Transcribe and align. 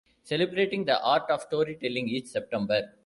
Celebrating 0.23 0.83
the 0.83 0.99
Art 0.99 1.29
of 1.29 1.43
Storytelling 1.43 2.07
each 2.09 2.25
September. 2.25 2.91